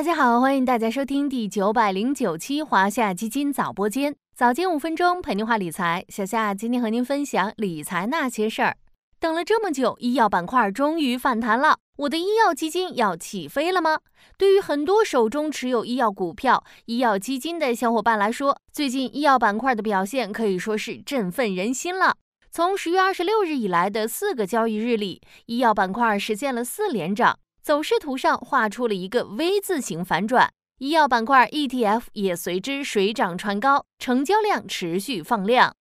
[0.00, 6.02] 大家好，欢迎大家收听第九百零九期华夏基金早播间，早间五分钟陪您话理财。
[6.08, 8.78] 小夏今天和您分享理财那些事儿。
[9.18, 13.98] 等了这么久，医药板块终于反弹了，我的医药基金要起飞了吗？
[14.38, 22.16] 对于很多手中持有医药股票、医药基金的小伙伴来说，最近医药板块的表现可以说是振奋人心了。
[22.50, 35.74] 从十月二十六日以来的四个交易日里，医药板块实现了四连涨，走势图上画出了一个 V 字形反转，医药板块 ETF 也随之水涨船高，成交量持续放量。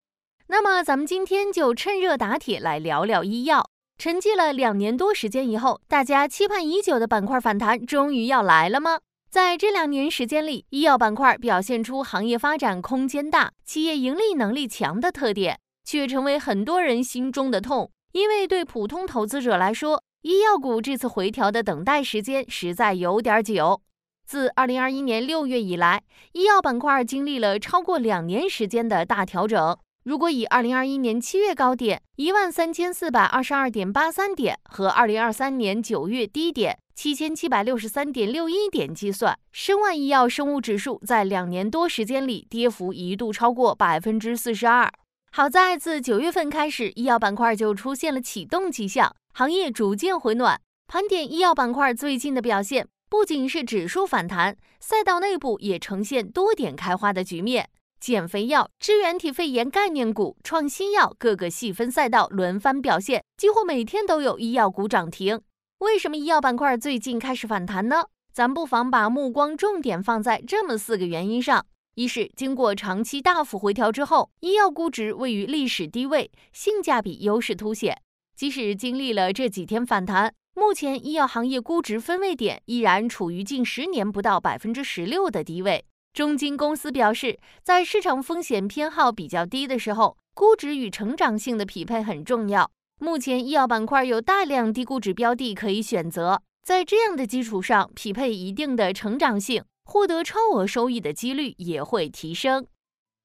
[0.48, 3.70] 那么，咱们今天就趁热打铁来聊聊医药。
[3.98, 9.00] 沉寂了两年多时间以后，大家期盼已久的板块反弹终于要来了吗？
[9.30, 15.58] 在这两年时间里，医药板块表现出行业发展空间大、企业盈利能力强的特点。
[15.84, 23.80] 却成为很多人心中的痛，因为对普通投资者来说，医药股这次回调的等待时间实在有点久。
[24.26, 26.02] 自二零二一年六月以来，
[26.32, 29.78] 医药板块经历了超过两年时间的大调整。
[30.02, 44.92] 如果以二零二一年七月高点一万三千四百二十二点八三点和二零二三年九月低点七千七百六十三点六一点计算，申万医药生物指数在两年多时间里跌幅一度超过百分之四十二。
[45.30, 50.60] 好在自九月份开始，医药板块就出现了启动迹象，行业逐渐回暖。
[50.86, 57.68] 盘点医药板块最近的表现，不仅是指数反弹，赛道内部也呈现多点开花的局面。
[58.00, 65.40] 减肥药、支原体肺炎概念股、创新药各个细分赛道轮番表现，几乎每天都有医药股涨停。
[65.78, 68.04] 为什么医药板块最近开始反弹呢？
[68.32, 71.66] 咱不妨把目光重点放在这么四个原因上。
[71.98, 78.00] 一是经过长期大幅回调之后，医药估值位于历史低位，性价比优势凸显。
[78.36, 85.84] 即使经历了这几天反弹，目前医药行业估值分位点依然处于近十年不到百分之十六的低位。
[86.12, 92.70] 中金公司表示，在市场风险偏好比较低的时候，估值与成长性的匹配很重要。
[93.00, 99.64] 目前医药板块有大量低估值标的可以选择，在这样的基础上匹配一定的成长性。
[99.88, 102.66] 获得超额收益的几率也会提升。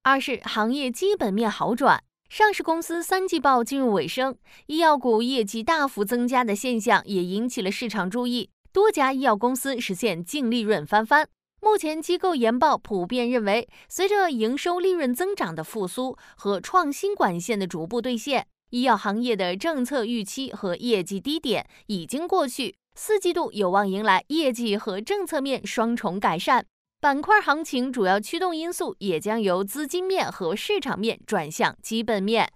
[0.02, 4.38] 二是行业基本面好转，上市公司三季报进入尾声，
[4.68, 11.28] 医药股业绩大幅增加的现象也引起了市场注意，多家医药公司实现净利润翻番。
[11.62, 22.76] 目前机构研报普遍认为，随着营收利润增长的复苏和创新管线的逐步兑现，医药行业的政策预期和业绩低点已经过去。
[22.96, 26.64] 四季度有望迎来业绩和政策面双重改善，
[27.02, 32.48] 板块行情主要驱动因素也将由资金面和市场面转向基本面。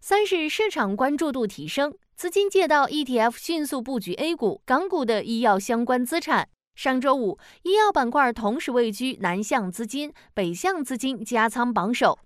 [0.00, 6.48] 三是市场关注度提升，资金借道 ETF 迅速布局 A 股、港股的医药相关资产。
[6.76, 12.18] 上周五，医药板块同时位居南向资金、北向资金加仓榜首。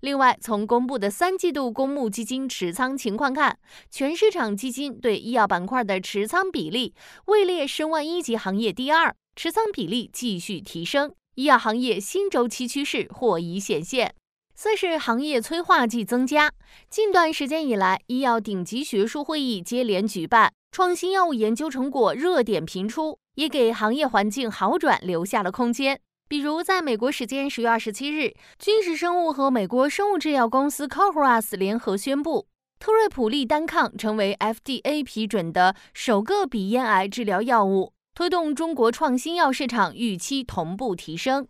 [0.00, 3.58] 另外，从公布的三季度公募基金持仓情况看，
[3.90, 6.94] 全市场基金对医药板块的持仓比例
[7.26, 14.14] 位列申万一级行业第二，持仓比例继续提升，医药行业新周期趋势或已显现。
[14.54, 16.52] 四是行业催化剂增加，
[16.90, 25.98] 近段时间以来，医药顶级学术会议接连举办，创新药物研究成果热点频出，也给行业环境好转留下了空间。
[26.32, 32.46] 比如，在美国时间十月二十七日，军事生物和美国生物制药公司 Cohras 联合宣布，
[32.78, 41.46] 特瑞普利单抗成为 FDA 批准的首个鼻咽癌治疗药物，推动中国创新药市场预期同步提升。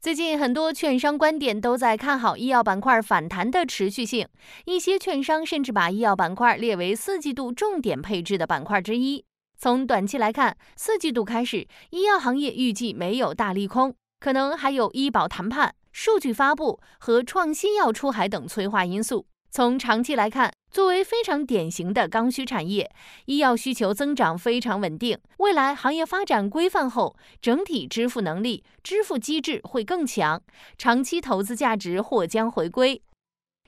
[0.00, 4.26] 最近，很多券商观点都在看好医药板块反弹的持续性，
[4.64, 9.24] 一些券商甚至把医药板块列为四季度重点配置的板块之一。
[9.56, 13.94] 从短期来看，四季度开始，医药行业预计没有大利空。
[14.24, 19.26] 可能还有医保谈判、数据发布和创新药出海等催化因素。
[19.50, 22.90] 从长期来看，作为非常典型的刚需产业，
[23.26, 25.18] 医药需求增长非常稳定。
[25.40, 30.40] 未来行业发展规范后，整体支付能力、支付机制会更强，
[30.78, 33.02] 长期投资价值或将回归。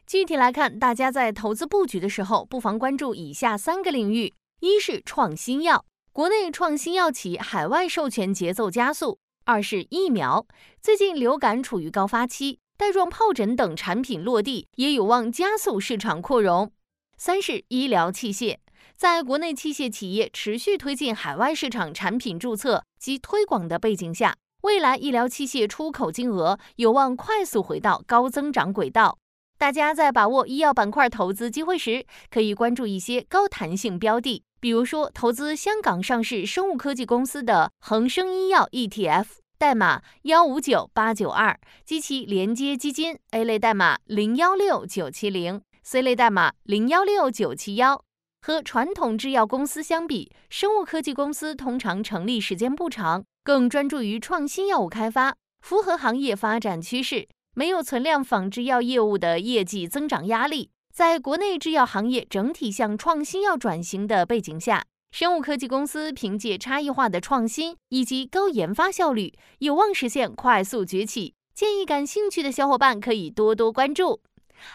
[0.06, 9.18] 具体来看，大家在投资布局的时候，不妨关注以下三个领域：一是创新药，国内创新药企海外授权节奏加速。
[9.46, 10.44] 二是疫苗，
[10.82, 16.72] 最近流感处于高发期，带状疱疹等产品落地也有望加速市场扩容。
[17.16, 18.56] 三是医疗器械，
[18.96, 29.16] 在国内器械企业持续推进海外市场产品注册及推广的背景下，未来医疗器械出口金额有望快速回到高增长轨道。
[29.56, 39.26] 大家在把握医药板块投资机会时，可以关注一些高弹性标的，比如说投资香港上市生物科技公司的恒生医药 ETF，
[39.58, 48.02] 代码幺五九八九二，及其连接基金 A 类代码零幺六九七零，C 类代码零幺六九七幺。
[48.44, 57.28] 和传统制药公司相比，生物科技公司通常成立时间不长，更专注于创新药物开发，符合行业发展趋势。
[57.54, 71.34] 没有存量仿制药业务的业绩增长压力，在国内制药行业整体向创新药转型的背景下，生物科技公司凭借差异化的创新以及高研发效率，有望实现快速崛起。
[71.54, 74.22] 建议感兴趣的小伙伴可以多多关注。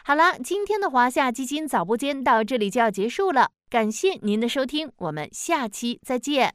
[0.03, 6.53] 好了，今天的华夏基金早播间到这里就要结束了，感谢您的收听，我们下期再见。